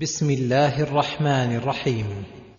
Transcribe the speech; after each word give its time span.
بسم 0.00 0.30
الله 0.30 0.82
الرحمن 0.82 1.56
الرحيم. 1.56 2.06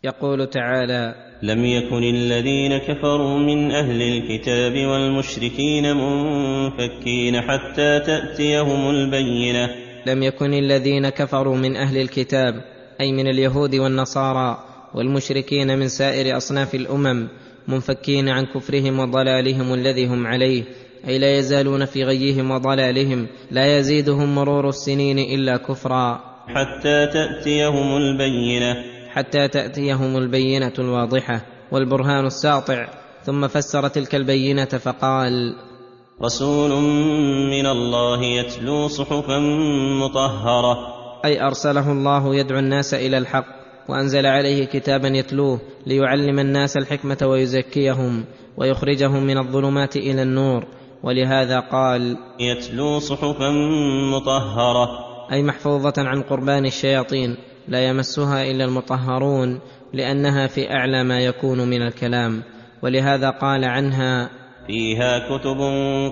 يقول 0.03 0.49
تعالى 0.49 1.15
لم 1.43 1.65
يكن 1.65 2.03
الذين 2.03 2.77
كفروا 2.77 3.39
من 3.39 3.71
أهل 3.71 4.01
الكتاب 4.01 4.73
والمشركين 4.73 5.83
منفكين 5.95 7.41
حتى 7.41 7.99
تأتيهم 7.99 8.89
البينة. 8.89 9.69
لم 10.07 10.23
يكن 10.23 10.53
الذين 10.53 11.09
كفروا 11.09 11.57
من 11.57 11.75
أهل 11.75 11.97
الكتاب 11.97 12.53
أي 13.01 13.11
من 13.11 13.27
اليهود 13.27 13.75
والنصارى 13.75 14.63
والمشركين 14.95 15.79
من 15.79 15.87
سائر 15.87 16.37
أصناف 16.37 16.75
الأمم 16.75 17.27
منفكين 17.67 18.29
عن 18.29 18.45
كفرهم 18.45 18.99
وضلالهم 18.99 19.73
الذي 19.73 20.05
هم 20.07 20.27
عليه 20.27 20.63
أي 21.07 21.17
لا 21.19 21.37
يزالون 21.37 21.85
في 21.85 22.03
غيهم 22.03 22.51
وضلالهم 22.51 23.27
لا 23.51 23.77
يزيدهم 23.77 24.35
مرور 24.35 24.69
السنين 24.69 25.19
إلا 25.19 25.57
كفرا. 25.57 26.30
حتى 26.55 27.07
تأتيهم 27.07 27.97
البينة. 27.97 28.83
حتى 29.09 29.47
تأتيهم 29.47 30.17
البينة 30.17 30.73
الواضحة 30.79 31.41
والبرهان 31.71 32.25
الساطع. 32.25 32.87
ثم 33.23 33.47
فسر 33.47 33.87
تلك 33.87 34.15
البينة 34.15 34.65
فقال 34.65 35.55
رسول 36.23 36.69
من 37.49 37.65
الله 37.65 38.23
يتلو 38.23 38.87
صحفا 38.87 39.39
مطهرة. 39.99 40.77
أي 41.25 41.41
أرسله 41.41 41.91
الله 41.91 42.35
يدعو 42.35 42.59
الناس 42.59 42.93
إلى 42.93 43.17
الحق 43.17 43.45
وأنزل 43.89 44.25
عليه 44.25 44.65
كتابا 44.65 45.07
يتلوه 45.07 45.59
ليعلم 45.87 46.39
الناس 46.39 46.77
الحكمة 46.77 47.17
ويزكيهم 47.23 48.25
ويخرجهم 48.57 49.23
من 49.23 49.37
الظلمات 49.37 49.95
إلى 49.95 50.21
النور. 50.21 50.65
ولهذا 51.03 51.59
قال 51.59 52.17
يتلو 52.39 52.99
صحفا 52.99 53.49
مطهرة. 54.13 55.10
أي 55.31 55.43
محفوظة 55.43 55.93
عن 55.97 56.21
قربان 56.21 56.65
الشياطين 56.65 57.37
لا 57.67 57.87
يمسها 57.87 58.51
إلا 58.51 58.65
المطهرون 58.65 59.59
لأنها 59.93 60.47
في 60.47 60.71
أعلى 60.71 61.03
ما 61.03 61.19
يكون 61.19 61.69
من 61.69 61.81
الكلام. 61.81 62.43
ولهذا 62.81 63.29
قال 63.29 63.65
عنها 63.65 64.29
فيها 64.67 65.19
كتب 65.19 65.59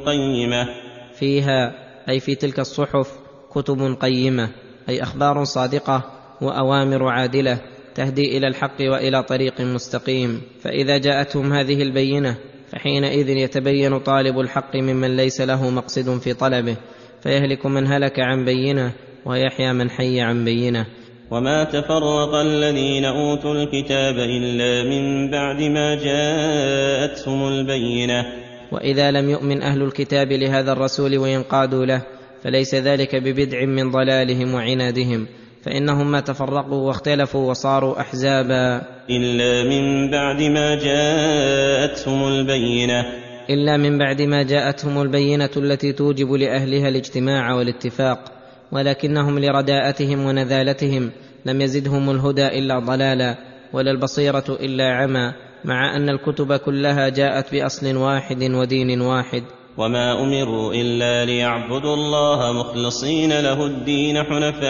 قيمة. 0.05 0.67
فيها 1.13 1.73
أي 2.09 2.19
في 2.19 2.35
تلك 2.35 2.59
الصحف 2.59 3.11
كتب 3.51 3.97
قيمة 4.01 4.49
أي 4.89 5.03
أخبار 5.03 5.43
صادقة 5.43 6.03
وأوامر 6.41 7.07
عادلة 7.07 7.61
تهدي 7.95 8.37
إلى 8.37 8.47
الحق 8.47 8.81
وإلى 8.81 9.23
طريق 9.23 9.61
مستقيم. 9.61 10.41
فإذا 10.61 10.97
جاءتهم 10.97 11.53
هذه 11.53 11.81
البينة 11.81 12.35
فحينئذ 12.71 13.29
يتبين 13.29 13.99
طالب 13.99 14.39
الحق 14.39 14.75
ممن 14.75 15.17
ليس 15.17 15.41
له 15.41 15.69
مقصد 15.69 16.19
في 16.19 16.33
طلبه. 16.33 16.75
فيهلك 17.21 17.65
من 17.65 17.87
هلك 17.87 18.19
عن 18.19 18.45
بينة 18.45 18.91
ويحيى 19.25 19.73
من 19.73 19.89
حي 19.89 20.21
عن 20.21 20.45
بينة. 20.45 20.85
وما 21.31 21.63
تفرق 21.63 22.35
الذين 22.35 23.05
أوتوا 23.05 23.53
الكتاب 23.53 24.15
إلا 24.15 24.83
من 24.89 25.31
بعد 25.31 25.61
ما 25.61 25.95
جاءتهم 25.95 27.47
البينة. 27.47 28.25
وإذا 28.71 29.11
لم 29.11 29.29
يؤمن 29.29 29.61
أهل 29.61 29.81
الكتاب 29.81 30.31
لهذا 30.31 30.71
الرسول 30.71 31.17
وينقادوا 31.17 31.85
له 31.85 32.01
فليس 32.43 32.75
ذلك 32.75 33.15
ببدع 33.15 33.65
من 33.65 33.91
ضلالهم 33.91 34.53
وعنادهم. 34.53 35.27
فإنهم 35.61 36.11
ما 36.11 36.19
تفرقوا 36.19 36.87
واختلفوا 36.87 37.49
وصاروا 37.49 37.99
أحزابا. 37.99 38.81
إلا 39.09 39.63
من 39.63 40.11
بعد 40.11 40.41
ما 40.41 40.75
جاءتهم 40.75 42.27
البينة. 42.27 43.05
إلا 43.49 43.77
من 43.77 43.97
بعد 43.97 44.21
ما 44.21 44.43
جاءتهم 44.43 45.01
البينة 45.01 45.49
التي 45.57 45.93
توجب 45.93 46.31
لأهلها 46.31 46.89
الاجتماع 46.89 47.53
والاتفاق. 47.53 48.38
ولكنهم 48.71 49.39
لرداءتهم 49.39 50.25
ونذالتهم 50.25 51.11
لم 51.45 51.61
يزدهم 51.61 52.09
الهدى 52.09 52.47
إلا 52.47 52.79
ضلالا 52.79 53.35
ولا 53.73 53.91
البصيرة 53.91 54.43
إلا 54.49 54.95
عمى 54.95 55.33
مع 55.65 55.95
أن 55.95 56.09
الكتب 56.09 56.53
كلها 56.53 57.09
جاءت 57.09 57.51
بأصل 57.51 57.95
واحد 57.95 58.43
ودين 58.43 59.01
واحد. 59.01 59.43
وما 59.77 60.23
أمروا 60.23 60.73
إلا 60.73 61.25
ليعبدوا 61.25 61.93
الله 61.93 62.53
مخلصين 62.53 63.39
له 63.39 63.65
الدين 63.65 64.23
حنفاء 64.23 64.69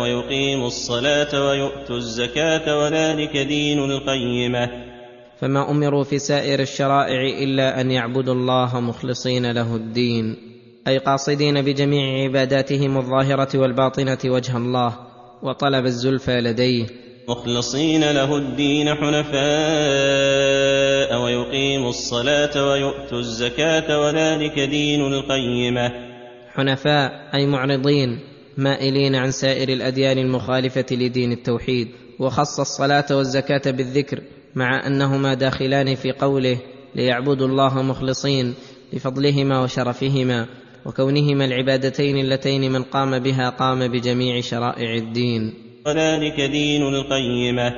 ويقيموا 0.00 0.66
الصلاة 0.66 1.48
ويؤتوا 1.48 1.96
الزكاة 1.96 2.78
وذلك 2.78 3.36
دين 3.36 3.78
القيمة. 3.78 4.68
فما 5.40 5.70
أمروا 5.70 6.04
في 6.04 6.18
سائر 6.18 6.60
الشرائع 6.60 7.22
إلا 7.42 7.80
أن 7.80 7.90
يعبدوا 7.90 8.34
الله 8.34 8.80
مخلصين 8.80 9.50
له 9.50 9.76
الدين. 9.76 10.47
أي 10.86 10.98
قاصدين 10.98 11.62
بجميع 11.62 12.24
عباداتهم 12.24 12.98
الظاهرة 12.98 13.58
والباطنة 13.58 14.18
وجه 14.24 14.56
الله 14.56 14.98
وطلب 15.42 15.86
الزلفى 15.86 16.40
لديه. 16.40 16.86
مخلصين 17.28 18.10
له 18.10 18.36
الدين 18.36 18.94
حنفاء 18.94 19.38
ويقيموا 21.22 21.90
الصلاة 21.90 22.70
ويؤتوا 22.70 23.18
الزكاة 23.18 24.00
وذلك 24.00 24.58
دين 24.58 25.12
القيمة. 25.12 25.92
حنفاء 26.54 27.30
أي 27.34 27.46
معرضين 27.46 28.18
مائلين 28.56 29.14
عن 29.14 29.30
سائر 29.30 29.68
الأديان 29.68 30.18
المخالفة 30.18 30.86
لدين 30.90 31.32
التوحيد. 31.32 31.88
وخص 32.18 32.60
الصلاة 32.60 33.06
والزكاة 33.10 33.70
بالذكر 33.70 34.20
مع 34.54 34.86
أنهما 34.86 35.34
داخلان 35.34 35.94
في 35.94 36.12
قوله 36.12 36.58
ليعبدوا 36.94 37.46
الله 37.46 37.82
مخلصين 37.82 38.54
لفضلهما 38.92 39.62
وشرفهما. 39.62 40.46
وكونهما 40.88 41.44
العبادتين 41.44 42.16
اللتين 42.16 42.72
من 42.72 42.82
قام 42.82 43.18
بها 43.18 43.50
قام 43.50 43.88
بجميع 43.88 44.40
شرائع 44.40 44.94
الدين. 44.94 45.54
وذلك 45.86 46.40
دين 46.40 46.82
القيمة. 46.82 47.72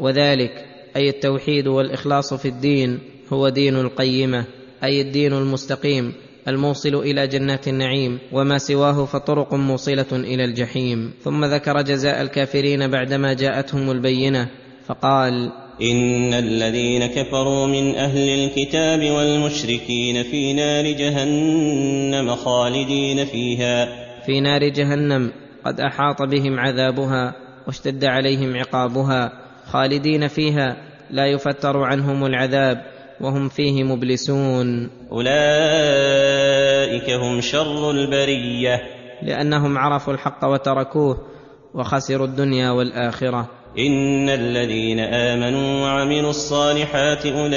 وذلك 0.00 0.64
أي 0.96 1.08
التوحيد 1.08 1.66
والإخلاص 1.66 2.34
في 2.34 2.48
الدين 2.48 2.98
هو 3.32 3.48
دين 3.48 3.76
القيمة 3.76 4.44
أي 4.84 5.00
الدين 5.00 5.32
المستقيم 5.32 6.12
الموصل 6.48 6.94
إلى 6.94 7.26
جنات 7.26 7.68
النعيم 7.68 8.18
وما 8.32 8.58
سواه 8.58 9.04
فطرق 9.04 9.54
موصلة 9.54 10.12
إلى 10.12 10.44
الجحيم. 10.44 11.12
ثم 11.22 11.44
ذكر 11.44 11.82
جزاء 11.82 12.22
الكافرين 12.22 12.90
بعدما 12.90 13.32
جاءتهم 13.32 13.90
البينة 13.90 14.48
فقال 14.86 15.52
إن 15.82 16.34
الذين 16.34 17.06
كفروا 17.06 17.66
من 17.66 17.94
أهل 17.94 18.28
الكتاب 18.28 19.10
والمشركين 19.10 20.22
في 20.22 20.52
نار 20.52 20.84
جهنم 20.84 22.36
خالدين 22.36 23.24
فيها. 23.24 23.88
في 24.26 24.40
نار 24.40 24.68
جهنم 24.68 25.32
قد 25.64 25.80
أحاط 25.80 26.22
بهم 26.22 26.60
عذابها 26.60 27.34
واشتد 27.66 28.04
عليهم 28.04 28.56
عقابها 28.56 29.32
خالدين 29.66 30.28
فيها 30.28 30.76
لا 31.10 31.26
يفتر 31.26 31.76
عنهم 31.76 32.24
العذاب 32.26 32.82
وهم 33.20 33.48
فيه 33.48 33.84
مبلسون. 33.84 34.90
أولئك 35.12 37.10
هم 37.10 37.40
شر 37.40 37.90
البرية. 37.90 38.80
لأنهم 39.22 39.78
عرفوا 39.78 40.14
الحق 40.14 40.44
وتركوه 40.44 41.26
وخسروا 41.74 42.26
الدنيا 42.26 42.70
والآخرة. 42.70 43.59
ان 43.78 44.28
الذين 44.28 45.00
امنوا 45.00 45.82
وعملوا 45.82 46.30
الصالحات 46.30 47.26
اولئك 47.26 47.54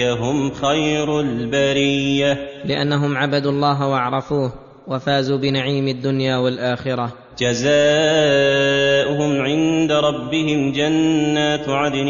هم 0.00 0.50
خير 0.50 1.20
البريه 1.20 2.48
لانهم 2.64 3.16
عبدوا 3.16 3.50
الله 3.50 3.88
وعرفوه 3.88 4.52
وفازوا 4.86 5.38
بنعيم 5.38 5.88
الدنيا 5.88 6.36
والاخره. 6.36 7.12
جزاؤهم 7.38 9.40
عند 9.40 9.92
ربهم 9.92 10.72
جنات 10.72 11.68
عدن 11.68 12.08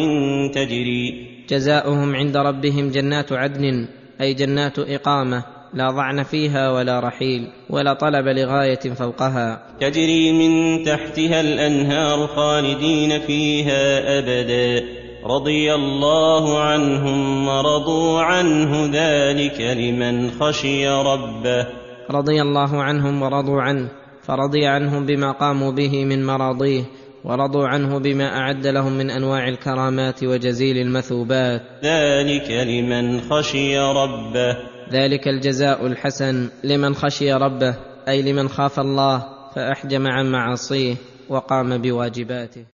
تجري. 0.54 1.26
جزاؤهم 1.48 2.14
عند 2.14 2.36
ربهم 2.36 2.90
جنات 2.90 3.32
عدن 3.32 3.88
أي 4.20 4.34
جنات 4.34 4.78
اقامه. 4.78 5.55
لا 5.74 5.90
ضعن 5.90 6.22
فيها 6.22 6.70
ولا 6.70 7.00
رحيل 7.00 7.48
ولا 7.70 7.94
طلب 7.94 8.28
لغاية 8.28 8.94
فوقها. 8.94 9.62
تجري 9.80 10.32
من 10.32 10.82
تحتها 10.84 11.40
الأنهار 11.40 12.26
خالدين 12.26 13.18
فيها 13.18 14.18
أبدا. 14.18 14.86
رضي 15.26 15.74
الله 15.74 16.60
عنهم 16.60 17.48
ورضوا 17.48 18.20
عنه 18.20 18.90
ذلك 18.92 19.60
لمن 19.60 20.30
خشي 20.30 20.88
ربه. 20.88 21.66
رضي 22.10 22.42
الله 22.42 22.82
عنهم 22.82 23.22
ورضوا 23.22 23.62
عنه 23.62 23.88
فرضي 24.22 24.66
عنهم 24.66 25.06
بما 25.06 25.32
قاموا 25.32 25.70
به 25.70 26.04
من 26.04 26.26
مراضيه. 26.26 26.82
ورضوا 27.26 27.68
عنه 27.68 27.98
بما 27.98 28.24
أعد 28.24 28.66
لهم 28.66 28.92
من 28.92 29.10
أنواع 29.10 29.48
الكرامات 29.48 30.24
وجزيل 30.24 30.76
المثوبات. 30.76 31.62
ذلك 31.84 32.50
لمن 32.50 33.20
خشي 33.20 33.78
ربه. 33.78 34.56
ذلك 34.92 35.28
الجزاء 35.28 35.86
الحسن 35.86 36.48
لمن 36.64 36.94
خشي 36.94 37.32
ربه 37.32 37.76
أي 38.08 38.22
لمن 38.22 38.48
خاف 38.48 38.80
الله 38.80 39.24
فأحجم 39.54 40.06
عن 40.06 40.32
معاصيه 40.32 40.94
وقام 41.28 41.78
بواجباته. 41.78 42.66